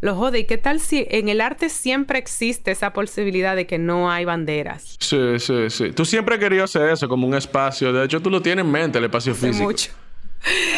[0.00, 0.40] lo jode.
[0.40, 4.24] ¿Y qué tal si en el arte siempre existe esa posibilidad de que no hay
[4.24, 4.96] banderas?
[5.00, 5.92] Sí, sí, sí.
[5.92, 7.92] Tú siempre querías hacer eso como un espacio.
[7.92, 9.64] De hecho, tú lo tienes en mente, el espacio físico.
[9.64, 9.90] Mucho.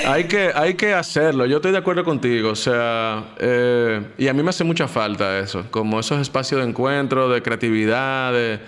[0.07, 1.47] Hay que, hay que hacerlo.
[1.47, 2.51] Yo estoy de acuerdo contigo.
[2.51, 5.67] O sea, eh, y a mí me hace mucha falta eso.
[5.71, 8.61] Como esos espacios de encuentro, de creatividad, de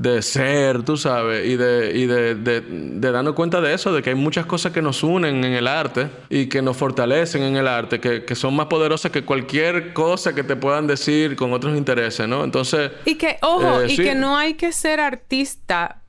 [0.00, 4.02] de ser, tú sabes, y, de, y de, de, de, darnos cuenta de eso, de
[4.02, 7.56] que hay muchas cosas que nos unen en el arte y que nos fortalecen en
[7.56, 11.52] el arte, que, que son más poderosas que cualquier cosa que te puedan decir con
[11.52, 12.44] otros intereses, ¿no?
[12.44, 12.92] Entonces...
[13.04, 16.00] Y que, ojo, eh, y que no hay que ser artista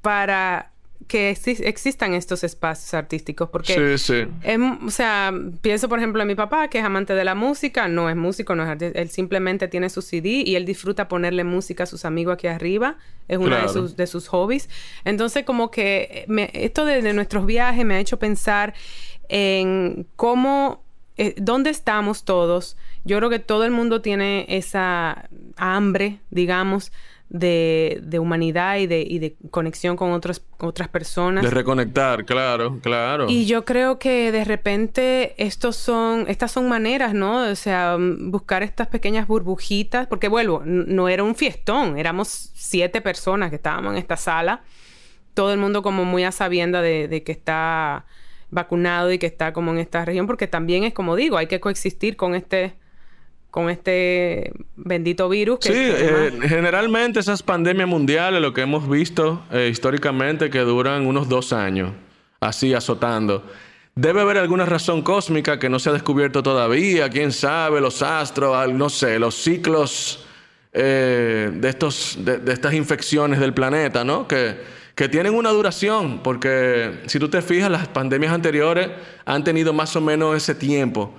[0.00, 0.69] para
[1.10, 3.50] que existan estos espacios artísticos.
[3.50, 4.56] Porque, sí, sí.
[4.86, 8.08] o sea, pienso por ejemplo en mi papá, que es amante de la música, no
[8.08, 11.82] es músico, no es artista, él simplemente tiene su CD y él disfruta ponerle música
[11.82, 12.96] a sus amigos aquí arriba,
[13.26, 14.70] es uno de, sus, de sus hobbies.
[15.04, 18.72] Entonces, como que esto de, nuestros viajes me ha hecho pensar
[19.28, 20.84] en cómo,
[21.16, 22.76] eh, dónde estamos todos.
[23.04, 26.92] Yo creo que todo el mundo tiene esa hambre, digamos,
[27.30, 31.44] de, de humanidad y de, y de conexión con otras, otras personas.
[31.44, 33.26] De reconectar, claro, claro.
[33.28, 37.48] Y yo creo que de repente estos son, estas son maneras, ¿no?
[37.48, 43.00] O sea, mm, buscar estas pequeñas burbujitas, porque vuelvo, no era un fiestón, éramos siete
[43.00, 44.62] personas que estábamos en esta sala,
[45.32, 48.06] todo el mundo como muy a sabienda de, de que está
[48.50, 51.60] vacunado y que está como en esta región, porque también es como digo, hay que
[51.60, 52.74] coexistir con este
[53.50, 55.60] con este bendito virus.
[55.60, 61.06] Que sí, eh, generalmente esas pandemias mundiales, lo que hemos visto eh, históricamente, que duran
[61.06, 61.92] unos dos años,
[62.40, 63.44] así azotando.
[63.94, 68.72] Debe haber alguna razón cósmica que no se ha descubierto todavía, quién sabe, los astros,
[68.72, 70.24] no sé, los ciclos
[70.72, 74.28] eh, de, estos, de, estas infecciones del planeta, ¿no?
[74.28, 74.56] Que,
[74.94, 78.90] que tienen una duración, porque si tú te fijas, las pandemias anteriores
[79.24, 81.12] han tenido más o menos ese tiempo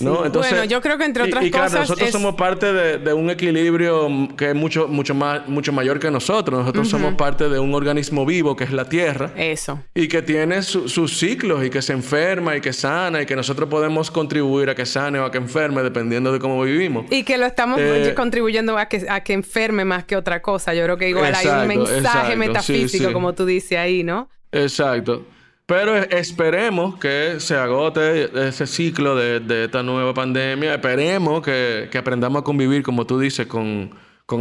[0.00, 1.72] bueno, yo creo que entre otras y, cosas.
[1.72, 6.60] nosotros somos parte de, un equilibrio que es mucho, mucho, más, mucho mayor que nosotros.
[6.60, 9.32] Nosotros somos parte de un organismo vivo que es la Tierra.
[9.36, 9.82] Eso.
[9.94, 13.68] Y que tiene sus ciclos y que se enferma y que sana y que nosotros
[13.68, 17.06] podemos contribuir a que sane o a que enferme dependiendo de cómo vivimos.
[17.10, 20.74] Y que lo estamos eh, contribuyendo a que, a que enferme más que otra cosa.
[20.74, 24.28] Yo creo que igual hay un mensaje metafísico, como tú dices ahí, ¿no?
[24.52, 25.24] Exacto.
[25.66, 30.74] Pero esperemos que se agote ese ciclo de, esta nueva pandemia.
[30.74, 33.90] Esperemos que, aprendamos a convivir, como tú dices, con,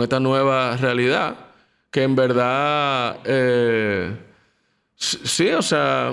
[0.01, 1.37] esta nueva realidad.
[1.91, 4.17] Que en verdad, eh,
[4.95, 6.11] sí, o sea,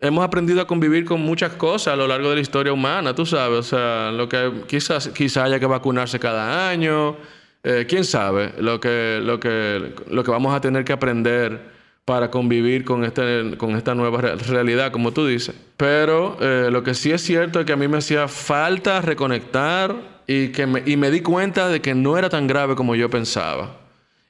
[0.00, 3.26] hemos aprendido a convivir con muchas cosas a lo largo de la historia humana, tú
[3.26, 3.58] sabes.
[3.58, 7.16] O sea, lo que quizás, quizás haya que vacunarse cada año.
[7.62, 11.75] Eh, quién sabe lo que, lo, que, lo que vamos a tener que aprender
[12.06, 15.56] para convivir con, este, con esta nueva realidad, como tú dices.
[15.76, 20.22] Pero eh, lo que sí es cierto es que a mí me hacía falta reconectar
[20.24, 23.10] y, que me, y me di cuenta de que no era tan grave como yo
[23.10, 23.80] pensaba.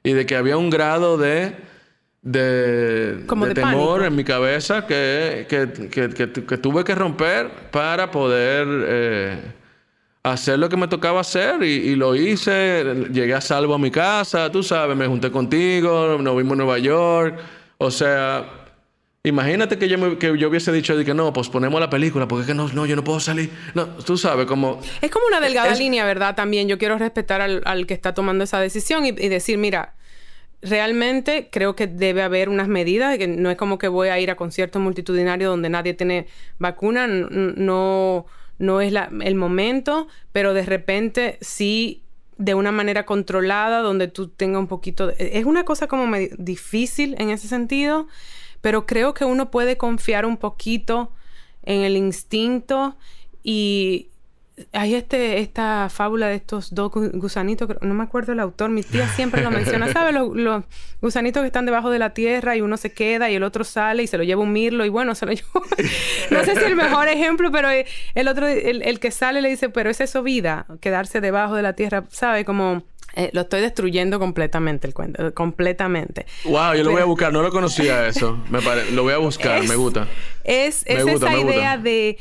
[0.03, 1.55] Y de que había un grado de,
[2.23, 9.41] de, temor en mi cabeza que, que, tuve que romper para poder eh,
[10.23, 11.61] hacer lo que me tocaba hacer.
[11.61, 13.07] Y, y, lo hice.
[13.11, 16.79] Llegué a salvo a mi casa, tú sabes, me junté contigo, nos vimos en Nueva
[16.79, 17.39] York.
[17.77, 18.67] O sea,
[19.23, 22.41] imagínate que yo, que yo hubiese dicho de que no, pues ponemos la película, porque
[22.41, 23.51] es que no, no, yo no puedo salir.
[23.75, 24.81] No, tú sabes, como...
[25.01, 26.35] Es como una delgada línea, ¿verdad?
[26.35, 29.95] También yo quiero respetar al, que está tomando esa decisión y, decir, mira,
[30.61, 34.31] realmente creo que debe haber unas medidas, que no es como que voy a ir
[34.31, 38.25] a conciertos multitudinarios donde nadie tiene vacuna, no,
[38.57, 42.06] no es el momento, pero de repente sí
[42.37, 45.09] de una manera controlada, donde tú tengas un poquito...
[45.17, 48.07] Es una cosa como difícil en ese sentido,
[48.61, 51.11] pero creo que uno puede confiar un poquito
[51.63, 52.97] en el instinto
[53.43, 54.09] y,
[54.71, 59.07] hay este, esta fábula de estos dos gusanitos, no me acuerdo el autor, mi tía
[59.07, 60.15] siempre lo menciona, ¿sabes?
[60.15, 60.63] Los,
[60.99, 64.01] gusanitos que están debajo de la tierra y uno se queda y el otro sale
[64.01, 65.61] y se lo lleva un mirlo y bueno, se lo lleva...
[66.31, 69.91] no sé si el mejor ejemplo, pero el otro, el, que sale le dice, pero
[69.91, 72.45] es eso vida, quedarse debajo de la tierra, ¿sabe?
[72.45, 72.83] Como
[73.15, 76.25] Eh, lo estoy destruyendo completamente el cuento, completamente.
[76.45, 78.37] Wow, yo lo voy a buscar, no lo conocía eso.
[78.49, 78.59] Me
[78.91, 80.07] Lo voy a buscar, me gusta.
[80.43, 82.17] Es, esa idea de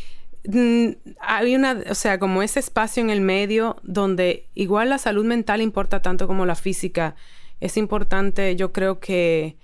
[1.21, 5.61] hay una, o sea, como ese espacio en el medio donde igual la salud mental
[5.61, 7.17] importa tanto como la física.
[7.61, 9.57] Es importante, yo creo que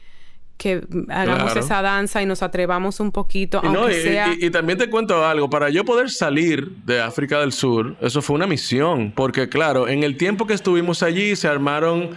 [0.63, 4.33] que hagamos esa danza y nos atrevamos un poquito, aunque sea...
[4.39, 8.37] y, también te cuento algo, para yo poder salir de África del Sur, eso fue
[8.37, 12.11] una misión, porque claro, en el tiempo que estuvimos allí se armaron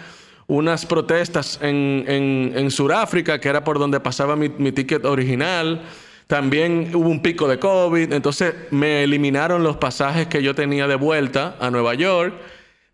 [0.45, 5.81] unas protestas en, en, Sudáfrica, que era por donde pasaba mi, mi ticket original.
[6.27, 10.95] También hubo un pico de COVID, entonces me eliminaron los pasajes que yo tenía de
[10.95, 12.33] vuelta a Nueva York.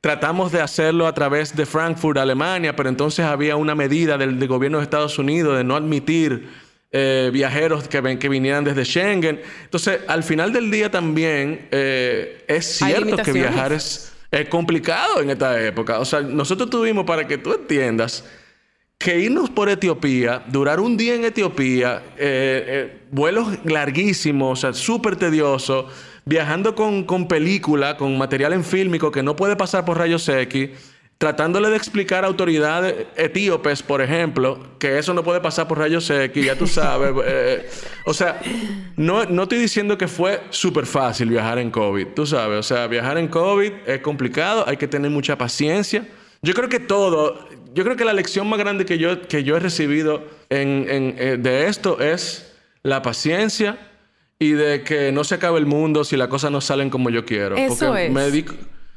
[0.01, 4.79] Tratamos de hacerlo a través de Frankfurt, Alemania, pero entonces había una medida del, gobierno
[4.79, 6.49] de Estados Unidos de no admitir
[6.91, 9.39] eh, viajeros que, ven, que vinieran desde Schengen.
[9.63, 15.29] Entonces, al final del día también eh, es cierto que viajar es, es complicado en
[15.29, 15.99] esta época.
[15.99, 18.25] O sea, nosotros tuvimos, para que tú entiendas,
[19.03, 25.15] que irnos por Etiopía, durar un día en Etiopía, eh, vuelos larguísimos, o sea, súper
[25.15, 25.85] tediosos
[26.25, 30.69] viajando con, con película, con material en fílmico que no puede pasar por rayos X,
[31.17, 36.09] tratándole de explicar a autoridades etíopes, por ejemplo, que eso no puede pasar por rayos
[36.09, 37.11] X, ya tú sabes.
[37.23, 37.69] Eh,
[38.05, 38.41] o sea,
[38.97, 42.59] no, no estoy diciendo que fue súper fácil viajar en COVID, tú sabes.
[42.59, 46.07] O sea, viajar en COVID es complicado, hay que tener mucha paciencia.
[46.41, 49.55] Yo creo que todo, yo creo que la lección más grande que yo, que yo
[49.55, 52.53] he recibido en, en, eh, de esto es
[52.83, 53.77] la paciencia
[54.39, 57.25] y de que no se acabe el mundo si las cosas no salen como yo
[57.25, 57.55] quiero.
[57.55, 58.11] Eso Porque es.
[58.11, 58.45] Me,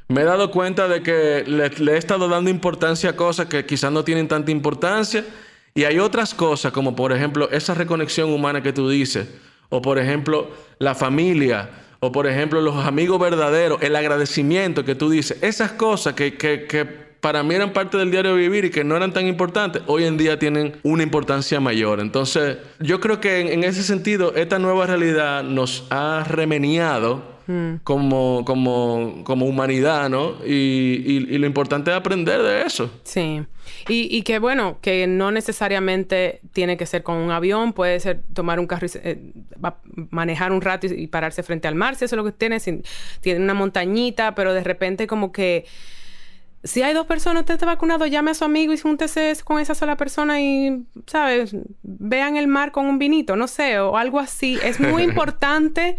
[0.09, 3.93] me, he dado cuenta de que le, he estado dando importancia a cosas que quizás
[3.93, 5.25] no tienen tanta importancia.
[5.75, 9.29] Y hay otras cosas, como por ejemplo esa reconexión humana que tú dices,
[9.71, 15.11] o por ejemplo la familia, o por ejemplo los amigos verdaderos, el agradecimiento que tú
[15.11, 18.85] dices, esas cosas que, que, que para mí eran parte del diario vivir y que
[18.85, 22.01] no eran tan importantes, hoy en día tienen una importancia mayor.
[22.01, 27.77] Entonces, yo creo que en, ese sentido, esta nueva realidad nos ha remeniado hmm.
[27.83, 30.35] como, como, como humanidad, ¿no?
[30.45, 32.91] Y, lo importante es aprender de eso.
[33.05, 33.43] Sí.
[33.89, 38.61] Y, que bueno, que no necesariamente tiene que ser con un avión, puede ser tomar
[38.61, 39.33] un carro y eh,
[40.11, 43.41] manejar un rato y, pararse frente al mar, si eso es lo que tiene, tiene
[43.41, 45.65] una montañita, pero de repente como que
[46.65, 49.75] si hay dos personas, usted está vacunado, llame a su amigo y júntese con esa
[49.75, 51.55] sola persona y, ¿sabes?
[51.83, 54.59] Vean el mar con un vinito, no sé, o algo así.
[54.65, 55.97] Es muy importante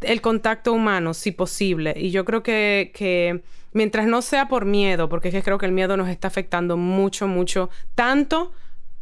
[0.00, 1.92] el contacto humano, si posible.
[1.94, 5.66] Y yo creo que, que mientras no sea por miedo, porque es que creo que
[5.66, 8.52] el miedo nos está afectando mucho, mucho, tanto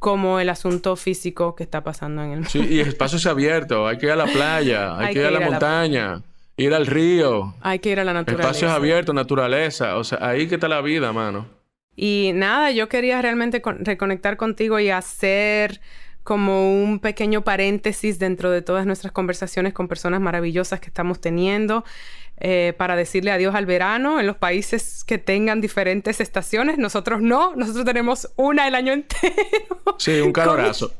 [0.00, 2.50] como el asunto físico que está pasando en el mundo.
[2.50, 5.26] Sí, y el espacio es abierto, hay que ir a la playa, hay, que ir
[5.26, 6.22] a la montaña.
[6.60, 7.54] Ir al río.
[7.62, 8.50] Hay que ir a la naturaleza.
[8.50, 9.96] Espacios abiertos, naturaleza.
[9.96, 11.46] O sea, ahí que está la vida, mano.
[11.96, 15.80] Y nada, yo quería realmente reconectar contigo y hacer
[16.22, 21.82] como un pequeño paréntesis dentro de todas nuestras conversaciones con personas maravillosas que estamos teniendo.
[22.42, 26.79] Eh, para decirle adiós al verano en los países que tengan diferentes estaciones.
[26.79, 29.37] Nosotros no, nosotros tenemos una el año entero.
[29.98, 30.94] Sí, un calorazo.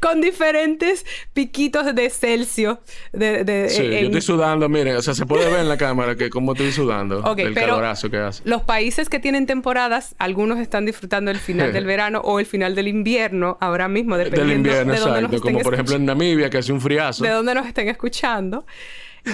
[0.00, 2.78] Con, diferentes piquitos de Celsius.
[3.12, 6.30] De, sí, yo estoy sudando, miren, o sea, se puede ver en la cámara que
[6.30, 8.42] como estoy sudando okay, el calorazo que hace.
[8.46, 12.74] Los países que tienen temporadas, algunos están disfrutando el final del verano o el final
[12.74, 16.48] del invierno, ahora mismo, dependiendo del invierno, de dónde exacto, como por ejemplo en Namibia,
[16.48, 17.24] que hace un friazo.
[17.24, 18.64] De dónde nos estén escuchando.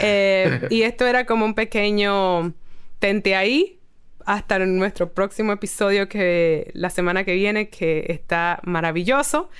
[0.01, 2.53] Eh, y esto era como un pequeño
[2.99, 3.79] tente ahí
[4.27, 9.51] hasta nuestro próximo episodio que la semana que viene, que está maravilloso.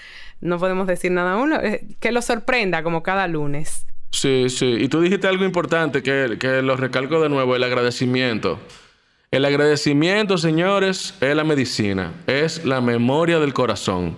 [0.41, 1.53] No podemos decir nada aún.
[1.53, 3.87] Eh, que lo sorprenda como cada lunes.
[4.11, 4.77] Sí, sí.
[4.79, 8.59] Y tú dijiste algo importante que, que lo recalco de nuevo, el agradecimiento.
[9.31, 14.17] El agradecimiento, señores, es la medicina, es la memoria del corazón.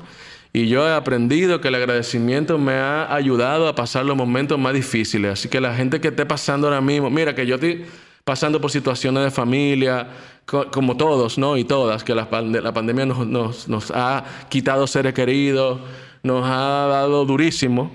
[0.57, 4.73] Y yo he aprendido que el agradecimiento me ha ayudado a pasar los momentos más
[4.73, 5.31] difíciles.
[5.31, 7.85] Así que la gente que esté pasando ahora mismo, mira que yo estoy
[8.25, 10.09] pasando por situaciones de familia,
[10.47, 11.59] como todos, ¿no?
[11.59, 15.79] Y todas, que la, pandemia nos, nos, ha quitado seres queridos,
[16.23, 17.95] nos ha dado durísimo.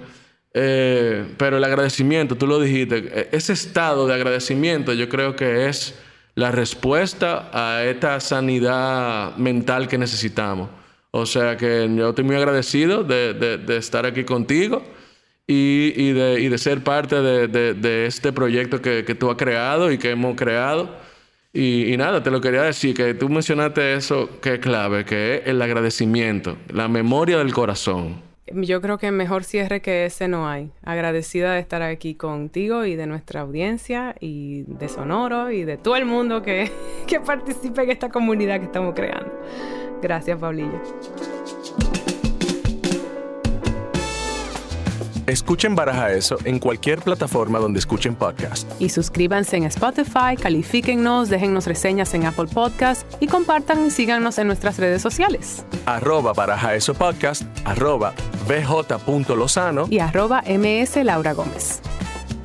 [0.54, 5.68] Eh, pero el agradecimiento, tú lo dijiste, e, ese estado de agradecimiento yo creo que
[5.68, 5.96] es
[6.36, 10.70] la respuesta a esta sanidad mental que necesitamos.
[11.12, 14.82] O sea que yo estoy muy agradecido de, estar aquí contigo
[15.46, 20.90] y, de, ser parte de, este proyecto que, tú has creado y que hemos creado.
[21.54, 25.42] Y, nada, te lo quería decir, que tú mencionaste eso que es clave, que es
[25.48, 28.22] el agradecimiento, la memoria del corazón.
[28.54, 30.72] Yo creo que mejor cierre que ese no hay.
[30.84, 35.96] Agradecida de estar aquí contigo y de nuestra audiencia y de Sonoro y de todo
[35.96, 36.72] el mundo que,
[37.08, 39.32] que participe en esta comunidad que estamos creando.
[40.02, 40.82] Gracias, Pablillo.
[45.28, 48.70] Escuchen Baraja Eso en cualquier plataforma donde escuchen podcast.
[48.82, 54.48] Y suscríbanse en Spotify, califíquennos, déjennos reseñas en Apple Podcast y compartan y síganos en
[54.48, 55.66] nuestras redes sociales.
[55.86, 58.14] Arroba Baraja Eso Podcast, arroba
[58.48, 61.82] bj.lozano y arroba ms Laura Gómez.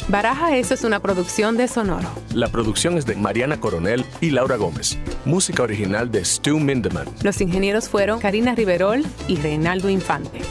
[0.08, 2.08] Baraja Eso es una producción de Sonoro.
[2.32, 4.96] La producción es de Mariana Coronel y Laura Gómez.
[5.24, 7.08] Música original de Stu Mindeman.
[7.24, 10.42] Los ingenieros fueron Karina Riverol y Reinaldo Infante.